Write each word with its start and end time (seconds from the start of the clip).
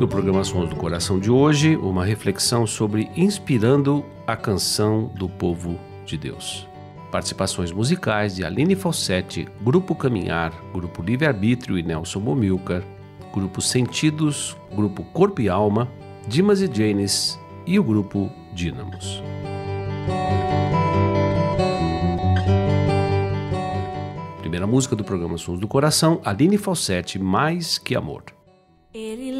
No 0.00 0.06
programa 0.06 0.44
Sons 0.44 0.70
do 0.70 0.76
Coração 0.76 1.18
de 1.18 1.28
hoje, 1.28 1.76
uma 1.76 2.04
reflexão 2.04 2.64
sobre 2.68 3.10
inspirando 3.16 4.04
a 4.24 4.36
canção 4.36 5.10
do 5.16 5.28
povo 5.28 5.76
de 6.06 6.16
Deus. 6.16 6.68
Participações 7.10 7.72
musicais 7.72 8.36
de 8.36 8.44
Aline 8.44 8.76
Falsetti, 8.76 9.48
Grupo 9.60 9.96
Caminhar, 9.96 10.52
Grupo 10.72 11.02
Livre 11.02 11.26
Arbítrio 11.26 11.76
e 11.76 11.82
Nelson 11.82 12.20
Momilcar, 12.20 12.84
Grupo 13.34 13.60
Sentidos, 13.60 14.56
Grupo 14.72 15.02
Corpo 15.02 15.40
e 15.40 15.48
Alma, 15.48 15.88
Dimas 16.28 16.60
e 16.60 16.72
Janes 16.72 17.36
e 17.66 17.76
o 17.76 17.82
Grupo 17.82 18.30
Dínamos. 18.54 19.20
Primeira 24.38 24.66
música 24.66 24.94
do 24.94 25.02
programa 25.02 25.36
Sons 25.36 25.58
do 25.58 25.66
Coração, 25.66 26.20
Aline 26.24 26.56
Falsetti, 26.56 27.18
Mais 27.18 27.78
Que 27.78 27.96
Amor. 27.96 28.22
Ele 28.94 29.37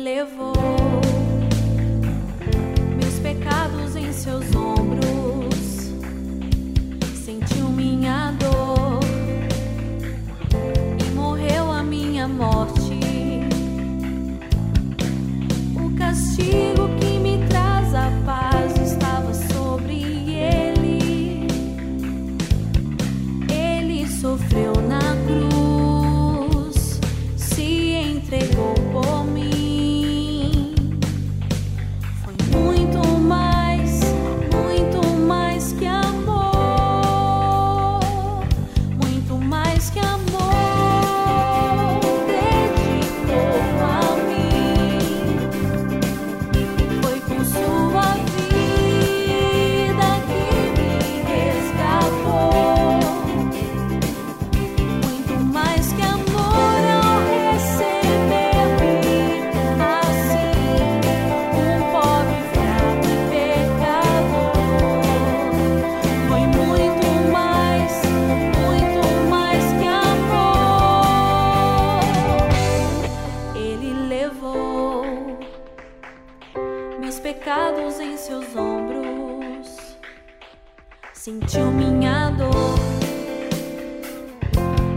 sentiu 81.19 81.73
minha 81.73 82.31
dor 82.31 82.79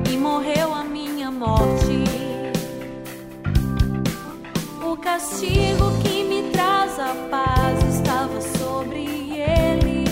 e 0.08 0.16
morreu 0.18 0.72
a 0.72 0.84
minha 0.84 1.32
morte. 1.32 2.04
O 4.86 4.96
castigo 4.98 5.92
que 6.04 6.24
me 6.24 6.52
traz 6.52 7.00
a 7.00 7.16
paz 7.32 7.96
estava 7.96 8.40
sobre 8.40 9.32
ele. 9.34 10.06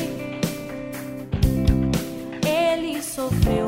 Ele 2.43 3.03
sofreu 3.03 3.58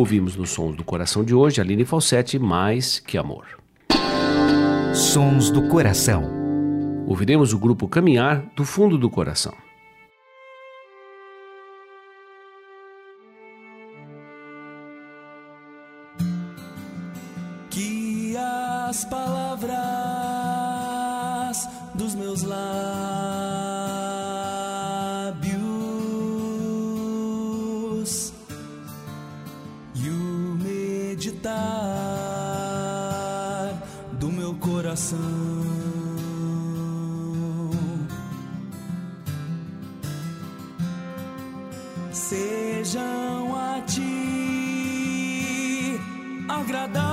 Ouvimos 0.00 0.34
nos 0.34 0.48
Sons 0.48 0.74
do 0.74 0.82
Coração 0.82 1.22
de 1.22 1.34
hoje 1.34 1.60
Aline 1.60 1.84
Falsetti, 1.84 2.38
Mais 2.38 2.98
Que 2.98 3.18
Amor. 3.18 3.44
Sons 4.94 5.50
do 5.50 5.68
Coração. 5.68 6.24
Ouviremos 7.06 7.52
o 7.52 7.58
grupo 7.58 7.86
Caminhar 7.86 8.42
do 8.56 8.64
Fundo 8.64 8.96
do 8.96 9.10
Coração. 9.10 9.52
Sejam 42.12 43.54
a 43.54 43.80
ti 43.86 44.10
agradáveis 46.48 47.09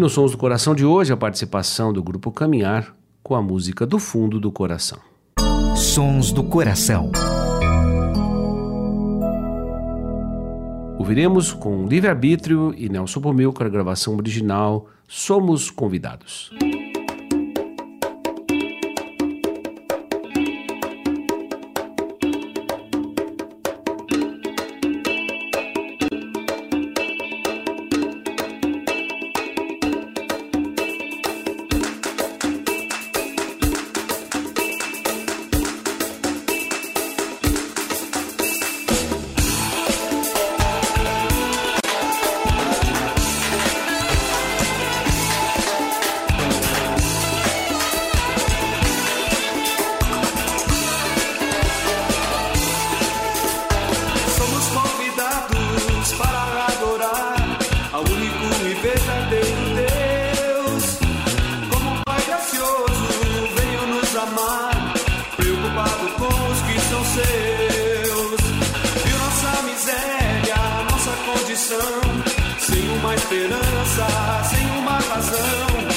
E 0.00 0.02
nos 0.02 0.14
Sons 0.14 0.32
do 0.32 0.38
Coração 0.38 0.74
de 0.74 0.82
hoje, 0.82 1.12
a 1.12 1.16
participação 1.16 1.92
do 1.92 2.02
grupo 2.02 2.32
Caminhar 2.32 2.96
com 3.22 3.34
a 3.34 3.42
música 3.42 3.84
Do 3.84 3.98
Fundo 3.98 4.40
do 4.40 4.50
Coração. 4.50 4.98
Sons 5.76 6.32
do 6.32 6.42
Coração. 6.42 7.12
Ouviremos 10.98 11.52
com 11.52 11.86
Livre 11.86 12.08
Arbítrio 12.08 12.74
e 12.78 12.88
Nelson 12.88 13.20
Bomilcar 13.20 13.66
a 13.66 13.70
gravação 13.70 14.16
original 14.16 14.86
Somos 15.06 15.70
Convidados. 15.70 16.50
Sem 72.58 72.88
uma 72.98 73.14
esperança, 73.14 74.06
sem 74.50 74.70
uma 74.78 74.98
razão. 74.98 75.89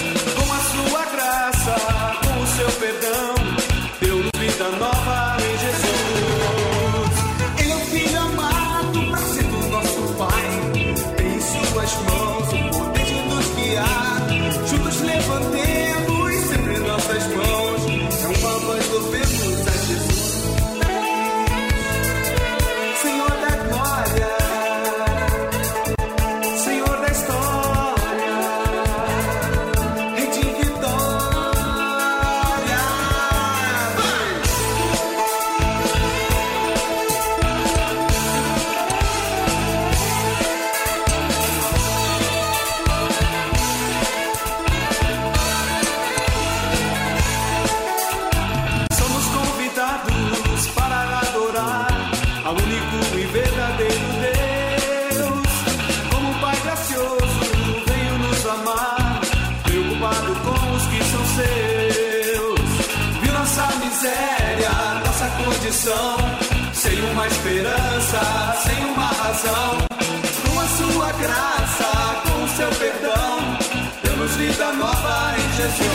Jesus. 75.69 75.87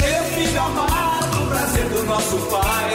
Meu 0.00 0.24
filho 0.34 0.60
amado, 0.60 1.48
prazer 1.48 1.84
do 1.88 2.04
nosso 2.04 2.36
Pai, 2.48 2.92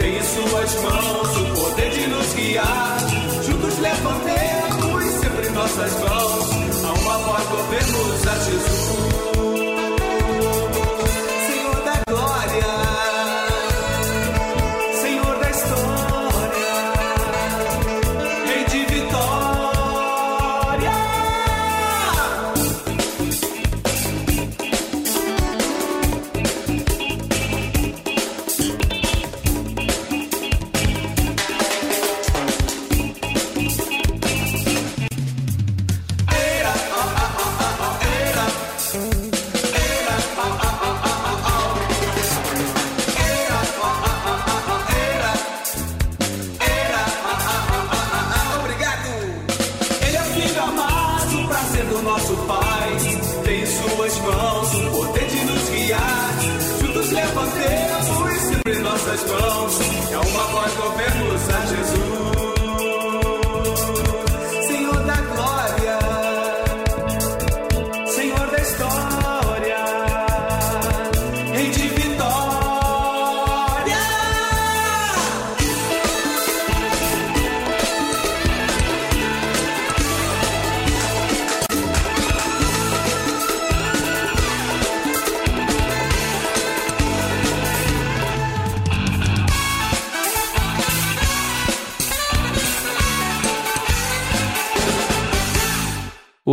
tem 0.00 0.18
em 0.18 0.22
suas 0.22 0.74
mãos 0.82 1.36
o 1.36 1.64
poder 1.64 1.90
de 1.90 2.06
nos 2.08 2.34
guiar. 2.34 2.98
Juntos 3.44 3.78
levantemos 3.78 5.04
sempre 5.20 5.48
nossas 5.50 5.92
mãos, 6.00 6.84
a 6.84 6.92
uma 6.92 7.18
voz 7.18 7.50
louvemos 7.50 8.26
a 8.26 8.34
Jesus. 8.44 9.55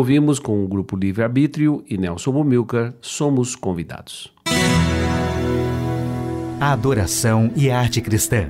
Ouvimos 0.04 0.38
com 0.38 0.62
o 0.62 0.68
grupo 0.68 0.98
Livre 0.98 1.24
Arbítrio 1.24 1.82
e 1.90 1.98
Nelson 1.98 2.34
Bumilcar, 2.34 2.94
Somos 3.00 3.56
Convidados. 3.56 4.34
A 6.60 6.74
adoração 6.74 7.50
e 7.56 7.72
a 7.72 7.80
arte 7.80 8.02
cristã. 8.02 8.50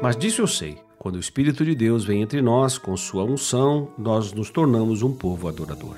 Mas 0.00 0.16
disso 0.16 0.40
eu 0.40 0.46
sei: 0.46 0.78
quando 0.98 1.16
o 1.16 1.20
Espírito 1.20 1.62
de 1.62 1.74
Deus 1.74 2.06
vem 2.06 2.22
entre 2.22 2.40
nós 2.40 2.78
com 2.78 2.96
sua 2.96 3.22
unção, 3.22 3.90
nós 3.98 4.32
nos 4.32 4.48
tornamos 4.48 5.02
um 5.02 5.14
povo 5.14 5.46
adorador. 5.46 5.96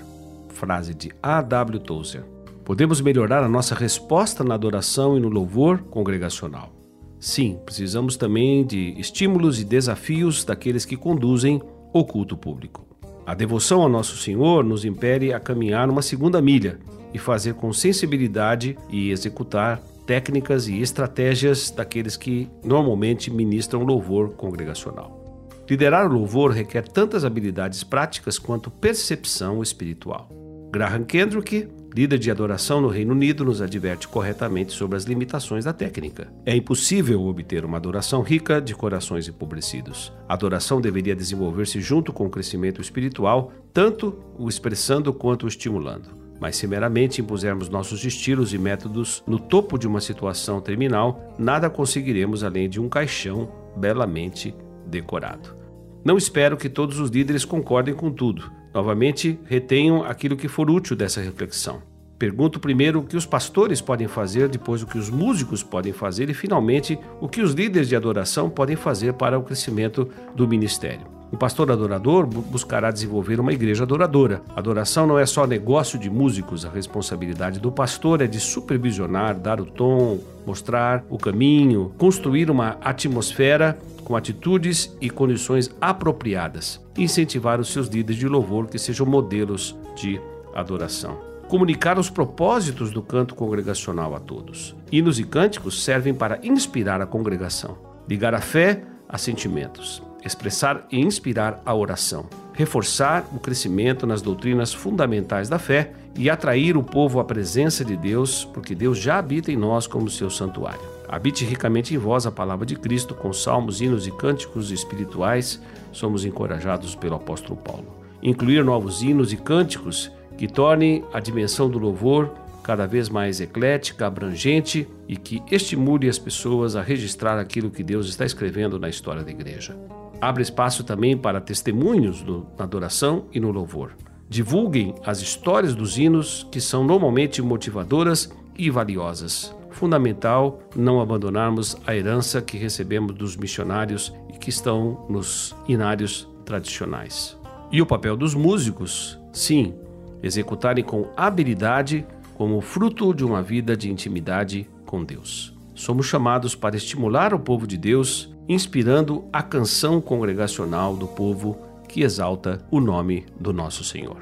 Frase 0.48 0.92
de 0.92 1.12
A.W. 1.22 1.78
Tozer. 1.78 2.24
Podemos 2.64 3.00
melhorar 3.00 3.44
a 3.44 3.48
nossa 3.48 3.76
resposta 3.76 4.42
na 4.42 4.56
adoração 4.56 5.16
e 5.16 5.20
no 5.20 5.28
louvor 5.28 5.82
congregacional. 5.82 6.79
Sim, 7.20 7.58
precisamos 7.66 8.16
também 8.16 8.64
de 8.64 8.94
estímulos 8.98 9.60
e 9.60 9.64
desafios 9.64 10.42
daqueles 10.42 10.86
que 10.86 10.96
conduzem 10.96 11.60
o 11.92 12.02
culto 12.02 12.34
público. 12.34 12.86
A 13.26 13.34
devoção 13.34 13.82
ao 13.82 13.88
nosso 13.90 14.16
Senhor 14.16 14.64
nos 14.64 14.86
impele 14.86 15.32
a 15.32 15.38
caminhar 15.38 15.90
uma 15.90 16.00
segunda 16.00 16.40
milha 16.40 16.78
e 17.12 17.18
fazer 17.18 17.54
com 17.54 17.72
sensibilidade 17.74 18.76
e 18.88 19.10
executar 19.10 19.82
técnicas 20.06 20.66
e 20.66 20.80
estratégias 20.80 21.70
daqueles 21.70 22.16
que 22.16 22.48
normalmente 22.64 23.30
ministram 23.30 23.84
louvor 23.84 24.30
congregacional. 24.30 25.20
Liderar 25.68 26.10
o 26.10 26.12
louvor 26.12 26.50
requer 26.50 26.88
tantas 26.88 27.24
habilidades 27.24 27.84
práticas 27.84 28.38
quanto 28.38 28.70
percepção 28.70 29.62
espiritual. 29.62 30.28
Graham 30.72 31.04
Kendrick, 31.04 31.68
líder 31.94 32.18
de 32.18 32.30
adoração 32.30 32.80
no 32.80 32.88
Reino 32.88 33.12
Unido, 33.12 33.44
nos 33.44 33.60
adverte 33.60 34.06
corretamente 34.06 34.72
sobre 34.72 34.96
as 34.96 35.04
limitações 35.04 35.64
da 35.64 35.72
técnica. 35.72 36.32
É 36.46 36.54
impossível 36.54 37.22
obter 37.22 37.64
uma 37.64 37.76
adoração 37.76 38.22
rica 38.22 38.60
de 38.60 38.74
corações 38.74 39.28
empobrecidos. 39.28 40.12
A 40.28 40.34
adoração 40.34 40.80
deveria 40.80 41.16
desenvolver-se 41.16 41.80
junto 41.80 42.12
com 42.12 42.26
o 42.26 42.30
crescimento 42.30 42.80
espiritual, 42.80 43.52
tanto 43.72 44.16
o 44.38 44.48
expressando 44.48 45.12
quanto 45.12 45.44
o 45.44 45.48
estimulando. 45.48 46.10
Mas 46.40 46.56
se 46.56 46.66
meramente 46.66 47.20
impusermos 47.20 47.68
nossos 47.68 48.02
estilos 48.04 48.54
e 48.54 48.58
métodos 48.58 49.22
no 49.26 49.38
topo 49.38 49.78
de 49.78 49.86
uma 49.86 50.00
situação 50.00 50.60
terminal, 50.60 51.34
nada 51.38 51.68
conseguiremos 51.68 52.42
além 52.42 52.68
de 52.68 52.80
um 52.80 52.88
caixão 52.88 53.52
belamente 53.76 54.54
decorado. 54.86 55.54
Não 56.02 56.16
espero 56.16 56.56
que 56.56 56.70
todos 56.70 56.98
os 56.98 57.10
líderes 57.10 57.44
concordem 57.44 57.94
com 57.94 58.10
tudo. 58.10 58.50
Novamente, 58.72 59.38
retenham 59.44 60.04
aquilo 60.04 60.36
que 60.36 60.48
for 60.48 60.70
útil 60.70 60.96
dessa 60.96 61.20
reflexão. 61.20 61.82
Pergunto 62.18 62.60
primeiro 62.60 63.00
o 63.00 63.04
que 63.04 63.16
os 63.16 63.24
pastores 63.24 63.80
podem 63.80 64.06
fazer, 64.06 64.48
depois 64.48 64.82
o 64.82 64.86
que 64.86 64.98
os 64.98 65.08
músicos 65.08 65.62
podem 65.62 65.92
fazer 65.92 66.28
e, 66.28 66.34
finalmente, 66.34 66.98
o 67.20 67.28
que 67.28 67.40
os 67.40 67.52
líderes 67.52 67.88
de 67.88 67.96
adoração 67.96 68.50
podem 68.50 68.76
fazer 68.76 69.14
para 69.14 69.38
o 69.38 69.42
crescimento 69.42 70.06
do 70.36 70.46
ministério. 70.46 71.19
O 71.32 71.36
pastor 71.36 71.70
adorador 71.70 72.26
bu- 72.26 72.42
buscará 72.42 72.90
desenvolver 72.90 73.38
uma 73.38 73.52
igreja 73.52 73.84
adoradora. 73.84 74.42
Adoração 74.54 75.06
não 75.06 75.18
é 75.18 75.24
só 75.24 75.46
negócio 75.46 75.98
de 75.98 76.10
músicos, 76.10 76.66
a 76.66 76.70
responsabilidade 76.70 77.60
do 77.60 77.70
pastor 77.70 78.20
é 78.20 78.26
de 78.26 78.40
supervisionar, 78.40 79.38
dar 79.38 79.60
o 79.60 79.64
tom, 79.64 80.18
mostrar 80.44 81.04
o 81.08 81.16
caminho, 81.16 81.92
construir 81.96 82.50
uma 82.50 82.76
atmosfera 82.80 83.78
com 84.04 84.16
atitudes 84.16 84.96
e 85.00 85.08
condições 85.08 85.70
apropriadas, 85.80 86.80
incentivar 86.98 87.60
os 87.60 87.72
seus 87.72 87.86
líderes 87.86 88.18
de 88.18 88.26
louvor 88.26 88.66
que 88.66 88.78
sejam 88.78 89.06
modelos 89.06 89.76
de 89.94 90.20
adoração. 90.52 91.16
Comunicar 91.46 91.96
os 91.96 92.10
propósitos 92.10 92.90
do 92.90 93.02
canto 93.02 93.36
congregacional 93.36 94.16
a 94.16 94.20
todos. 94.20 94.74
Hinos 94.90 95.20
e 95.20 95.24
cânticos 95.24 95.84
servem 95.84 96.12
para 96.12 96.40
inspirar 96.42 97.00
a 97.00 97.06
congregação, 97.06 97.78
ligar 98.08 98.34
a 98.34 98.40
fé 98.40 98.82
a 99.08 99.16
sentimentos, 99.18 100.02
expressar 100.24 100.86
e 100.90 101.00
inspirar 101.00 101.62
a 101.64 101.74
oração, 101.74 102.26
reforçar 102.52 103.24
o 103.32 103.38
crescimento 103.38 104.06
nas 104.06 104.20
doutrinas 104.22 104.72
fundamentais 104.72 105.48
da 105.48 105.58
fé 105.58 105.92
e 106.16 106.28
atrair 106.28 106.76
o 106.76 106.82
povo 106.82 107.20
à 107.20 107.24
presença 107.24 107.84
de 107.84 107.96
Deus, 107.96 108.44
porque 108.44 108.74
Deus 108.74 108.98
já 108.98 109.18
habita 109.18 109.50
em 109.50 109.56
nós 109.56 109.86
como 109.86 110.10
seu 110.10 110.28
santuário. 110.28 110.80
Habite 111.08 111.44
ricamente 111.44 111.94
em 111.94 111.98
vós 111.98 112.26
a 112.26 112.30
palavra 112.30 112.64
de 112.64 112.76
Cristo 112.76 113.14
com 113.14 113.32
salmos, 113.32 113.80
hinos 113.80 114.06
e 114.06 114.12
cânticos 114.12 114.70
espirituais, 114.70 115.60
somos 115.92 116.24
encorajados 116.24 116.94
pelo 116.94 117.16
apóstolo 117.16 117.56
Paulo. 117.56 118.00
Incluir 118.22 118.64
novos 118.64 119.02
hinos 119.02 119.32
e 119.32 119.36
cânticos 119.36 120.10
que 120.36 120.46
tornem 120.46 121.04
a 121.12 121.18
dimensão 121.18 121.68
do 121.68 121.78
louvor 121.78 122.32
cada 122.62 122.86
vez 122.86 123.08
mais 123.08 123.40
eclética, 123.40 124.06
abrangente 124.06 124.86
e 125.08 125.16
que 125.16 125.42
estimule 125.50 126.08
as 126.08 126.18
pessoas 126.18 126.76
a 126.76 126.82
registrar 126.82 127.38
aquilo 127.38 127.70
que 127.70 127.82
Deus 127.82 128.08
está 128.08 128.24
escrevendo 128.24 128.78
na 128.78 128.88
história 128.88 129.24
da 129.24 129.30
igreja. 129.30 129.76
Abre 130.20 130.42
espaço 130.42 130.84
também 130.84 131.16
para 131.16 131.40
testemunhos 131.40 132.22
no- 132.22 132.46
na 132.58 132.64
adoração 132.64 133.24
e 133.32 133.40
no 133.40 133.50
louvor. 133.50 133.92
Divulguem 134.28 134.94
as 135.04 135.20
histórias 135.20 135.74
dos 135.74 135.98
hinos 135.98 136.46
que 136.52 136.60
são 136.60 136.84
normalmente 136.84 137.40
motivadoras 137.42 138.30
e 138.56 138.70
valiosas. 138.70 139.54
Fundamental 139.70 140.60
não 140.76 141.00
abandonarmos 141.00 141.76
a 141.86 141.96
herança 141.96 142.42
que 142.42 142.56
recebemos 142.58 143.14
dos 143.14 143.36
missionários 143.36 144.12
e 144.32 144.38
que 144.38 144.50
estão 144.50 145.06
nos 145.08 145.56
inários 145.66 146.28
tradicionais. 146.44 147.36
E 147.72 147.80
o 147.80 147.86
papel 147.86 148.16
dos 148.16 148.34
músicos? 148.34 149.18
Sim, 149.32 149.74
executarem 150.22 150.84
com 150.84 151.08
habilidade 151.16 152.04
como 152.34 152.60
fruto 152.60 153.14
de 153.14 153.24
uma 153.24 153.42
vida 153.42 153.76
de 153.76 153.90
intimidade 153.90 154.68
com 154.84 155.02
Deus. 155.02 155.54
Somos 155.74 156.06
chamados 156.06 156.54
para 156.54 156.76
estimular 156.76 157.32
o 157.32 157.38
povo 157.38 157.66
de 157.66 157.78
Deus, 157.78 158.34
inspirando 158.50 159.24
a 159.32 159.44
canção 159.44 160.00
congregacional 160.00 160.96
do 160.96 161.06
povo 161.06 161.56
que 161.88 162.02
exalta 162.02 162.60
o 162.68 162.80
nome 162.80 163.24
do 163.38 163.52
nosso 163.52 163.84
Senhor. 163.84 164.16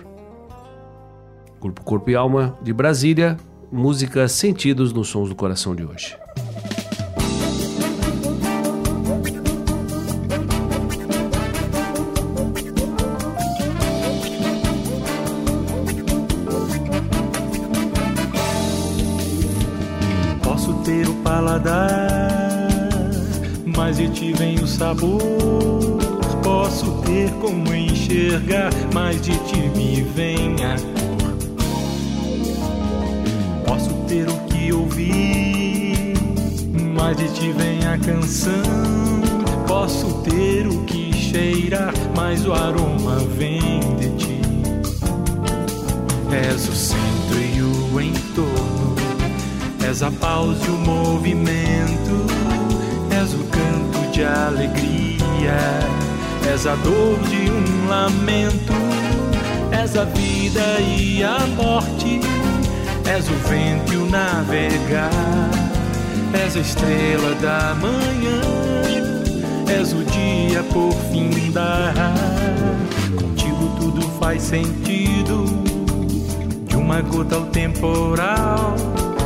Grupo 1.58 1.82
Corpo 1.82 2.10
e 2.10 2.14
Alma 2.14 2.54
de 2.60 2.70
Brasília, 2.74 3.38
música 3.72 4.28
Sentidos 4.28 4.92
nos 4.92 5.08
Sons 5.08 5.30
do 5.30 5.34
Coração 5.34 5.74
de 5.74 5.82
hoje. 5.82 6.14
Sabor. 24.88 25.98
Posso 26.42 27.02
ter 27.02 27.30
como 27.40 27.74
enxergar, 27.74 28.72
mas 28.94 29.20
de 29.20 29.36
ti 29.40 29.70
me 29.76 30.02
vem 30.02 30.56
a 30.64 30.76
cor. 30.78 31.36
Posso 33.66 33.92
ter 34.06 34.26
o 34.28 34.36
que 34.46 34.72
ouvir, 34.72 36.14
mas 36.94 37.16
de 37.18 37.28
ti 37.34 37.52
vem 37.52 37.86
a 37.86 37.98
canção. 37.98 38.62
Posso 39.66 40.06
ter 40.22 40.66
o 40.66 40.84
que 40.84 41.12
cheirar, 41.12 41.92
mas 42.16 42.46
o 42.46 42.52
aroma 42.54 43.16
vem 43.36 43.80
de 43.98 44.08
ti. 44.16 44.40
És 46.32 46.66
o 46.66 46.72
centro 46.72 47.38
e 47.38 47.60
o 47.60 48.00
entorno. 48.00 48.96
És 49.86 50.02
a 50.02 50.10
pausa 50.10 50.64
e 50.66 50.70
o 50.70 50.78
movimento, 50.78 52.27
de 54.18 54.24
alegria, 54.24 55.56
és 56.52 56.66
a 56.66 56.74
dor 56.74 57.16
de 57.28 57.48
um 57.52 57.88
lamento, 57.88 58.72
és 59.70 59.96
a 59.96 60.02
vida 60.06 60.80
e 60.80 61.22
a 61.22 61.38
morte, 61.56 62.18
és 63.06 63.28
o 63.28 63.48
vento 63.48 63.92
e 63.92 63.96
o 63.96 64.06
navegar, 64.10 65.08
és 66.34 66.56
a 66.56 66.58
estrela 66.58 67.32
da 67.40 67.76
manhã, 67.76 68.40
és 69.68 69.92
o 69.92 70.02
dia 70.02 70.64
por 70.72 70.92
findar. 71.12 71.94
Contigo 73.14 73.70
tudo 73.78 74.02
faz 74.18 74.42
sentido, 74.42 75.44
de 76.66 76.74
uma 76.74 77.02
gota 77.02 77.36
ao 77.36 77.46
temporal. 77.46 78.74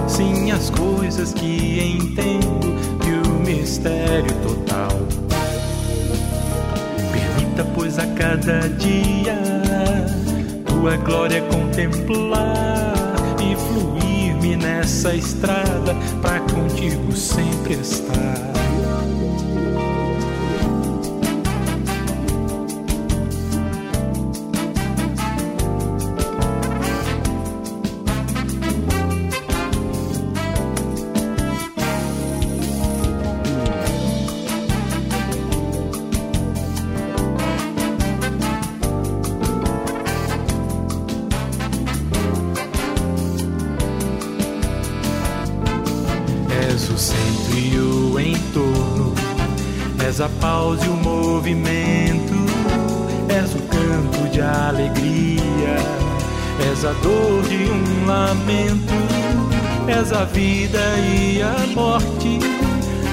Sim, 0.07 0.51
as 0.51 0.69
coisas 0.69 1.33
que 1.33 1.97
entendo 1.97 3.02
mistério 3.43 4.33
total. 4.43 4.99
Permita, 7.13 7.65
pois, 7.75 7.99
a 7.99 8.07
cada 8.15 8.69
dia 8.69 9.37
tua 10.67 10.97
glória 10.97 11.43
contemplar 11.43 12.95
e 13.41 13.57
fluir-me 13.57 14.57
nessa 14.57 15.15
estrada 15.15 15.95
pra 16.21 16.41
contigo 16.41 17.13
sempre 17.13 17.75
estar. 17.75 18.62
Pausa 50.73 50.87
e 50.87 50.89
o 50.89 50.97
movimento, 50.97 52.35
és 53.29 53.55
o 53.55 53.59
canto 53.69 54.31
de 54.31 54.41
alegria, 54.41 55.77
és 56.71 56.85
a 56.85 56.93
dor 57.03 57.43
de 57.43 57.71
um 57.71 58.07
lamento, 58.07 58.95
és 59.87 60.13
a 60.13 60.25
vida 60.25 60.81
e 60.99 61.43
a 61.43 61.67
morte, 61.75 62.39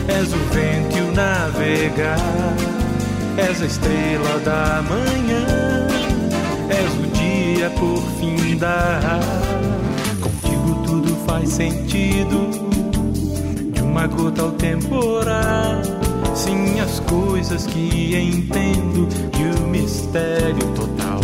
és 0.08 0.34
o 0.34 0.38
vento 0.54 0.98
e 0.98 1.02
o 1.02 1.12
navegar, 1.12 2.18
és 3.38 3.62
a 3.62 3.66
estrela 3.66 4.40
da 4.46 4.82
manhã, 4.84 5.88
és 6.70 6.94
o 6.94 7.08
dia 7.18 7.70
por 7.72 8.02
findar. 8.20 9.20
Contigo 10.22 10.82
tudo 10.86 11.16
faz 11.26 11.50
sentido 11.50 12.50
de 13.74 13.82
uma 13.82 14.08
gota 14.08 14.44
ao 14.44 14.52
temporal. 14.52 15.99
Sim, 16.40 16.80
as 16.80 17.02
coisas 17.02 17.68
que 17.68 18.16
entendo 18.16 19.10
e 19.38 19.62
o 19.62 19.68
mistério 19.68 20.66
total. 20.74 21.20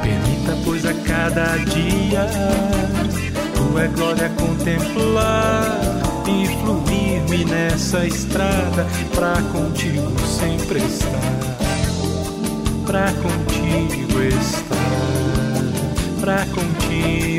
Permita, 0.00 0.56
pois, 0.64 0.86
a 0.86 0.94
cada 1.02 1.56
dia 1.56 2.24
tua 3.56 3.88
glória 3.88 4.30
contemplar 4.38 5.76
e 6.28 6.46
fluir-me 6.60 7.44
nessa 7.44 8.06
estrada 8.06 8.86
pra 9.12 9.42
contigo 9.50 10.12
sempre 10.24 10.78
estar. 10.78 11.18
Pra 12.86 13.12
contigo 13.14 14.22
estar. 14.22 14.76
Pra 16.20 16.46
contigo 16.46 17.33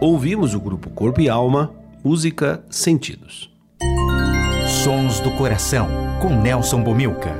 Ouvimos 0.00 0.54
o 0.54 0.60
grupo 0.60 0.88
Corpo 0.88 1.20
e 1.20 1.28
Alma, 1.28 1.74
música 2.02 2.64
Sentidos. 2.70 3.50
Sons 4.82 5.20
do 5.20 5.30
Coração, 5.32 5.88
com 6.22 6.40
Nelson 6.40 6.82
Bomilca. 6.82 7.36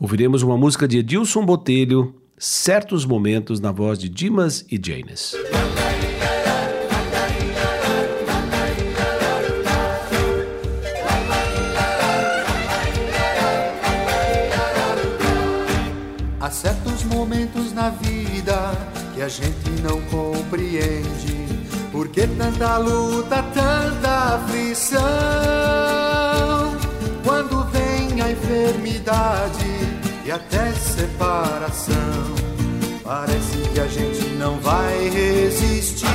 Ouviremos 0.00 0.42
uma 0.42 0.56
música 0.56 0.88
de 0.88 0.98
Edilson 0.98 1.46
Botelho, 1.46 2.16
Certos 2.36 3.06
Momentos, 3.06 3.60
na 3.60 3.70
voz 3.70 3.96
de 3.96 4.08
Dimas 4.08 4.66
e 4.68 4.76
Janes. 4.76 5.36
Há 16.40 16.50
certos 16.50 17.04
momentos 17.04 17.72
na 17.72 17.90
vida 17.90 18.72
que 19.16 19.22
a 19.22 19.28
gente 19.28 19.70
não 19.82 19.98
compreende. 20.10 21.35
Por 21.96 22.08
que 22.08 22.26
tanta 22.26 22.76
luta, 22.76 23.42
tanta 23.54 24.34
aflição? 24.34 25.00
Quando 27.24 27.64
vem 27.70 28.20
a 28.20 28.32
enfermidade 28.32 29.64
e 30.22 30.30
até 30.30 30.72
separação, 30.72 32.34
parece 33.02 33.56
que 33.72 33.80
a 33.80 33.86
gente 33.86 34.26
não 34.34 34.60
vai 34.60 35.08
resistir. 35.08 36.06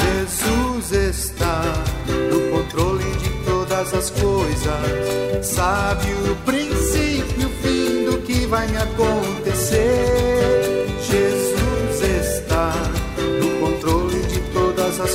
Jesus 0.00 0.92
está 0.92 1.60
no 2.08 2.56
controle 2.56 3.16
de 3.16 3.30
todas 3.44 3.92
as 3.92 4.10
coisas, 4.10 5.44
sabe 5.44 6.06
o 6.30 6.36
princípio 6.44 7.42
e 7.42 7.44
o 7.44 7.50
fim 7.50 8.04
do 8.04 8.18
que 8.18 8.46
vai 8.46 8.68
me 8.68 8.76
acontecer. 8.76 9.43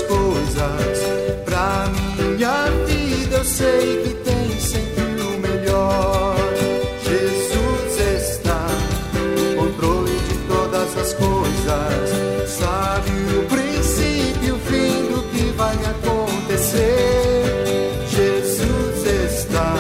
Coisas, 0.03 0.99
pra 1.45 1.88
minha 1.89 2.65
vida 2.85 3.38
eu 3.38 3.43
sei 3.45 4.03
que 4.03 4.13
tem 4.23 4.59
sempre 4.59 5.21
o 5.21 5.39
melhor. 5.39 6.35
Jesus 7.03 7.99
está 8.23 8.67
no 9.13 9.55
controle 9.55 10.17
de 10.29 10.38
todas 10.47 10.97
as 10.97 11.13
coisas, 11.13 12.49
sabe 12.49 13.12
o 13.38 13.43
princípio 13.47 14.47
e 14.47 14.51
o 14.51 14.59
fim 14.59 15.12
do 15.12 15.21
que 15.31 15.51
vai 15.57 15.75
acontecer. 15.75 17.43
Jesus 18.09 19.05
está 19.33 19.75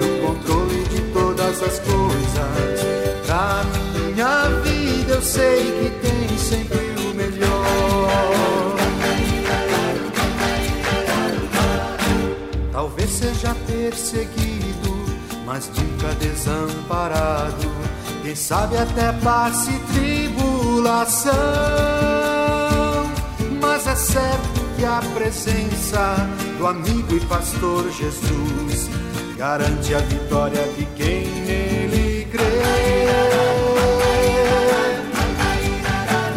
no 0.00 0.26
controle 0.26 0.82
de 0.84 1.00
todas 1.12 1.62
as 1.62 1.78
coisas. 1.80 2.80
Pra 3.26 3.64
minha 4.14 4.48
vida 4.62 5.14
eu 5.14 5.22
sei 5.22 5.62
que 5.64 5.90
tem 6.06 6.38
sempre 6.38 6.85
perseguido, 13.90 15.06
mas 15.44 15.68
nunca 15.68 16.12
desamparado. 16.16 17.70
Quem 18.22 18.34
sabe 18.34 18.76
até 18.76 19.12
passe 19.22 19.70
tribulação, 19.92 21.32
mas 23.60 23.86
é 23.86 23.94
certo 23.94 24.66
que 24.76 24.84
a 24.84 25.00
presença 25.14 26.16
do 26.58 26.66
amigo 26.66 27.16
e 27.16 27.20
pastor 27.26 27.88
Jesus 27.92 28.90
garante 29.36 29.94
a 29.94 29.98
vitória 29.98 30.62
de 30.76 30.84
quem 30.96 31.28
nele 31.44 32.26
crê. 32.32 32.42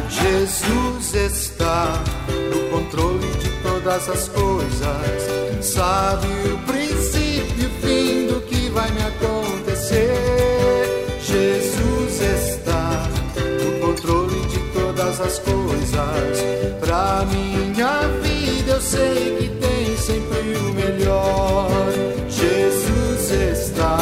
Jesus 0.08 1.16
está 1.16 2.00
no 2.54 2.70
controle 2.70 3.28
de 3.40 3.50
todas 3.64 4.08
as 4.08 4.28
coisas, 4.28 5.66
sabe 5.66 6.28
o 6.54 6.58
princípio 6.60 6.79
pra 16.90 17.24
minha 17.30 18.02
vida 18.24 18.72
eu 18.72 18.82
sei 18.82 19.38
que 19.38 19.48
tem 19.48 19.96
sempre 19.96 20.58
o 20.58 20.74
melhor. 20.74 21.70
Jesus 22.28 23.32
está 23.32 24.00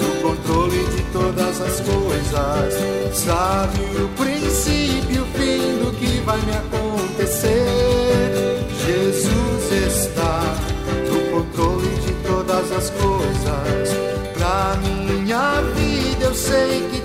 no 0.00 0.22
controle 0.22 0.84
de 0.94 1.02
todas 1.12 1.60
as 1.60 1.80
coisas, 1.80 2.74
sabe 3.12 3.80
o 4.00 4.08
princípio 4.10 5.24
o 5.24 5.26
fim 5.36 5.84
do 5.84 5.92
que 5.98 6.20
vai 6.20 6.40
me 6.42 6.52
acontecer. 6.52 7.50
Jesus 8.86 9.72
está 9.88 10.54
no 11.10 11.42
controle 11.42 11.88
de 12.06 12.12
todas 12.24 12.70
as 12.70 12.90
coisas, 12.90 13.88
pra 14.34 14.76
minha 14.80 15.60
vida 15.74 16.26
eu 16.26 16.34
sei 16.36 16.88
que 16.88 17.01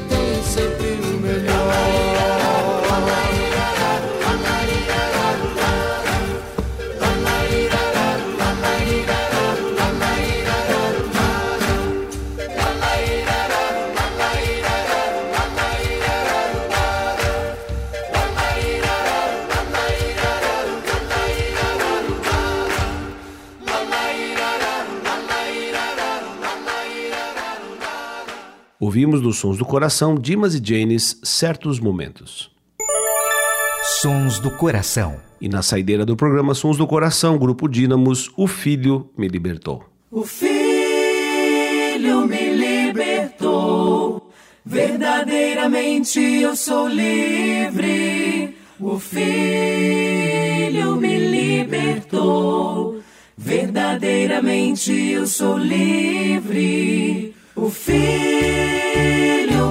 Ouvimos 28.79 29.23
nos 29.23 29.37
Sons 29.37 29.57
do 29.57 29.65
Coração 29.65 30.13
Dimas 30.13 30.53
e 30.53 30.61
Janes 30.63 31.19
Certos 31.23 31.79
Momentos. 31.79 32.51
Sons 34.01 34.37
do 34.37 34.51
Coração. 34.51 35.19
E 35.41 35.49
na 35.49 35.63
saideira 35.63 36.05
do 36.05 36.15
programa 36.15 36.53
Sons 36.53 36.77
do 36.77 36.85
Coração, 36.85 37.39
Grupo 37.39 37.67
Dínamos, 37.67 38.29
O 38.37 38.45
Filho 38.45 39.09
Me 39.17 39.27
Libertou. 39.27 39.83
O 40.11 40.23
Filho 40.23 42.27
me 42.27 42.55
libertou, 42.55 44.29
verdadeiramente 44.63 46.19
eu 46.19 46.55
sou 46.55 46.87
livre. 46.87 48.55
O 48.79 48.99
Filho 48.99 50.97
me 50.97 51.17
libertou, 51.17 53.01
verdadeiramente 53.35 54.91
eu 54.91 55.25
sou 55.25 55.57
livre. 55.57 57.33
O 57.59 57.71
Filho 57.71 57.97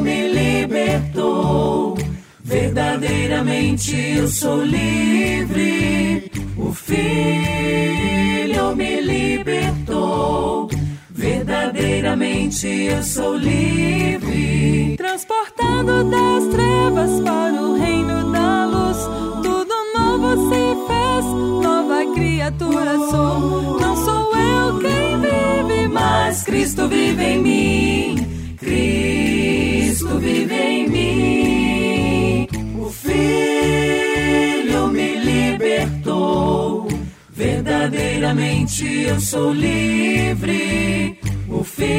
me 0.02 0.26
libertou, 0.28 1.96
verdadeiramente 2.42 3.94
eu 4.16 4.26
sou 4.26 4.60
livre. 4.64 6.28
O 6.56 6.72
Filho 6.72 8.74
me 8.74 9.00
libertou, 9.00 10.68
verdadeiramente 11.10 12.66
eu 12.66 13.00
sou 13.04 13.36
livre. 13.36 14.96
Transportado 14.96 16.10
das 16.10 16.44
trevas 16.48 17.20
para 17.20 17.62
o 17.62 17.78
reino 17.78 18.32
da 18.32 18.66
luz, 18.66 18.98
tudo 19.44 19.72
novo 19.96 20.50
se 20.50 20.74
fez, 20.88 21.24
nova 21.62 22.04
criatura 22.14 22.98
sou. 23.10 23.78
Não 23.78 23.94
sou 24.04 24.36
eu 24.36 24.80
quem 24.80 25.20
vive, 25.20 25.86
mas 25.86 26.42
Cristo 26.42 26.88
vive 26.88 27.22
em 27.22 27.42
mim. 27.42 27.45
Verdadeiramente 38.26 39.04
eu 39.04 39.20
sou 39.20 39.52
livre. 39.52 41.16
O 41.48 41.62
Filho 41.62 41.94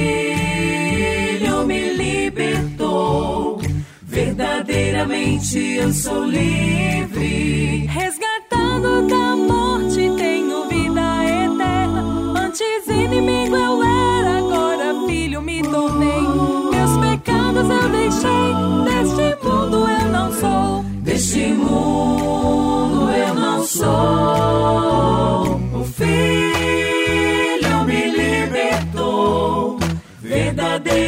me 1.65 1.93
libertou. 1.93 3.61
Verdadeiramente 4.01 5.57
eu 5.57 5.93
sou 5.93 6.25
livre. 6.25 7.85
Resgatado 7.87 9.07
da 9.07 9.37
morte, 9.37 10.11
tenho 10.17 10.67
vida 10.67 11.23
eterna. 11.23 12.03
Antes 12.37 12.87
inimigo 12.89 13.55
eu 13.55 13.81
era, 13.81 14.39
agora 14.39 15.07
filho 15.07 15.41
me 15.41 15.63
tornei. 15.63 16.27
Meus 16.71 16.97
pecados 16.97 17.69
eu 17.69 17.89
deixei. 17.89 18.53
Deste 18.83 19.37
mundo 19.45 19.87
eu 19.87 20.09
não 20.11 20.29
sou. 20.33 20.83
Deste 21.03 21.53
mundo 21.53 22.46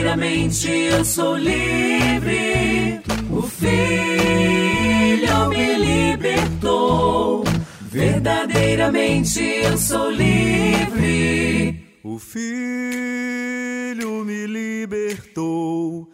Verdadeiramente 0.10 0.68
eu 0.68 1.06
sou 1.06 1.38
livre. 1.38 3.00
O 3.30 3.44
filho 3.44 5.50
me 5.50 5.76
libertou. 5.76 7.44
Verdadeiramente 7.82 9.40
eu 9.40 9.78
sou 9.78 10.10
livre. 10.10 11.80
O 12.04 12.18
Filho 12.18 14.26
me 14.26 14.48
libertou, 14.48 16.10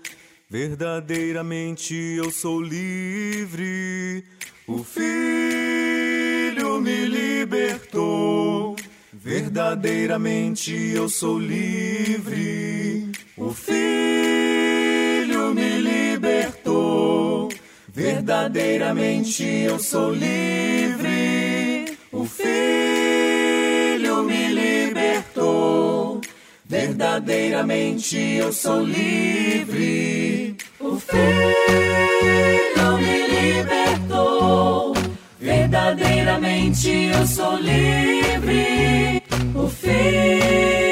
verdadeiramente 0.49 1.95
eu 1.95 2.29
sou 2.31 2.61
livre. 2.61 4.25
O 4.67 4.83
Filho 4.83 6.81
me 6.81 7.05
libertou, 7.05 8.75
verdadeiramente 9.13 10.73
eu 10.73 11.07
sou 11.07 11.39
livre. 11.39 13.04
O 13.37 13.51
Filho 13.51 15.53
me 15.53 15.79
libertou, 15.79 17.49
verdadeiramente 17.93 19.43
eu 19.43 19.77
sou 19.77 20.13
livre. 20.13 21.97
O 22.13 22.23
Filho 22.23 24.23
me 24.23 24.53
libertou, 24.53 26.21
verdadeiramente 26.65 28.37
eu 28.37 28.53
sou 28.53 28.81
livre. 28.81 30.55
O 30.79 30.97
Filho 30.97 32.97
me 32.97 33.27
libertou, 33.27 34.93
verdadeiramente 35.37 37.11
eu 37.13 37.27
sou 37.27 37.57
livre. 37.57 39.21
O 39.53 39.67
Filho 39.67 40.84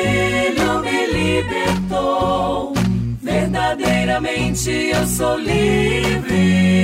libertou, 1.23 2.73
verdadeiramente 3.21 4.69
eu 4.69 5.07
sou 5.07 5.37
livre. 5.37 6.83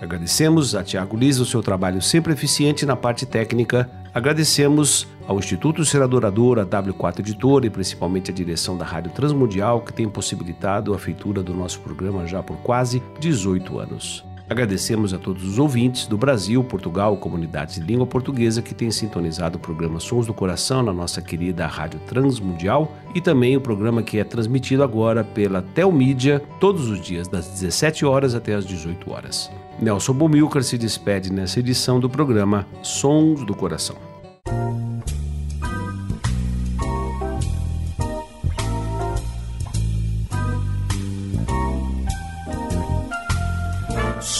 Agradecemos 0.00 0.74
a 0.74 0.84
Tiago 0.84 1.16
Lisa 1.16 1.42
o 1.42 1.46
seu 1.46 1.62
trabalho 1.62 2.00
sempre 2.00 2.32
eficiente 2.32 2.86
na 2.86 2.94
parte 2.94 3.26
técnica. 3.26 3.90
Agradecemos 4.14 5.08
ao 5.26 5.38
Instituto 5.38 5.84
Seradorador, 5.84 6.58
a 6.58 6.66
W4 6.66 7.20
Editora 7.20 7.66
e 7.66 7.70
principalmente 7.70 8.30
a 8.30 8.34
direção 8.34 8.76
da 8.76 8.84
Rádio 8.84 9.10
Transmundial 9.12 9.80
que 9.80 9.92
tem 9.92 10.08
possibilitado 10.08 10.94
a 10.94 10.98
feitura 10.98 11.42
do 11.42 11.54
nosso 11.54 11.80
programa 11.80 12.26
já 12.26 12.42
por 12.42 12.56
quase 12.58 13.02
18 13.20 13.78
anos. 13.78 14.31
Agradecemos 14.48 15.14
a 15.14 15.18
todos 15.18 15.44
os 15.44 15.58
ouvintes 15.58 16.06
do 16.06 16.18
Brasil, 16.18 16.62
Portugal, 16.62 17.16
comunidades 17.16 17.76
de 17.76 17.82
língua 17.82 18.06
portuguesa 18.06 18.60
que 18.60 18.74
têm 18.74 18.90
sintonizado 18.90 19.56
o 19.56 19.60
programa 19.60 20.00
Sons 20.00 20.26
do 20.26 20.34
Coração 20.34 20.82
na 20.82 20.92
nossa 20.92 21.22
querida 21.22 21.66
Rádio 21.66 22.00
Transmundial 22.00 22.92
e 23.14 23.20
também 23.20 23.56
o 23.56 23.60
programa 23.60 24.02
que 24.02 24.18
é 24.18 24.24
transmitido 24.24 24.82
agora 24.82 25.24
pela 25.24 25.62
Telmídia 25.62 26.42
todos 26.60 26.88
os 26.88 27.00
dias 27.00 27.28
das 27.28 27.48
17 27.48 28.04
horas 28.04 28.34
até 28.34 28.54
as 28.54 28.66
18 28.66 29.10
horas. 29.10 29.50
Nelson 29.80 30.12
Bomilcar 30.12 30.62
se 30.62 30.76
despede 30.76 31.32
nessa 31.32 31.58
edição 31.60 31.98
do 31.98 32.08
programa 32.08 32.66
Sons 32.82 33.44
do 33.44 33.54
Coração. 33.54 34.11